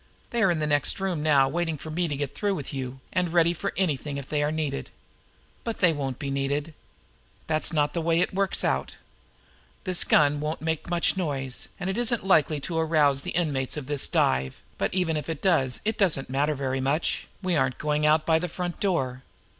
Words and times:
They 0.31 0.41
are 0.41 0.49
in 0.49 0.57
the 0.57 0.65
next 0.65 0.99
room 0.99 1.21
now 1.21 1.47
waiting 1.47 1.77
for 1.77 1.91
me 1.91 2.07
to 2.07 2.15
get 2.15 2.33
through 2.33 2.55
with 2.55 2.73
you, 2.73 3.01
and 3.13 3.31
ready 3.31 3.53
for 3.53 3.71
anything 3.77 4.17
if 4.17 4.27
they 4.27 4.41
are 4.41 4.51
needed. 4.51 4.89
But 5.63 5.77
they 5.77 5.93
won't 5.93 6.17
be 6.17 6.31
needed. 6.31 6.73
That's 7.45 7.71
not 7.71 7.93
the 7.93 8.01
way 8.01 8.19
it 8.19 8.33
works 8.33 8.63
out. 8.63 8.95
This 9.83 10.03
gun 10.03 10.39
won't 10.39 10.59
make 10.59 10.89
much 10.89 11.15
noise, 11.15 11.67
and 11.79 11.87
it 11.87 11.99
isn't 11.99 12.25
likely 12.25 12.59
to 12.61 12.79
arouse 12.79 13.21
the 13.21 13.29
inmates 13.37 13.77
of 13.77 13.85
this 13.85 14.07
dive, 14.07 14.63
but 14.79 14.91
even 14.91 15.15
if 15.17 15.29
it 15.29 15.39
does, 15.39 15.81
it 15.85 15.99
doesn't 15.99 16.31
matter 16.31 16.55
very 16.55 16.81
much 16.81 17.27
we 17.43 17.55
aren't 17.55 17.77
going 17.77 18.03
out 18.03 18.25
by 18.25 18.39
the 18.39 18.49
front 18.49 18.79
door. 18.79 19.21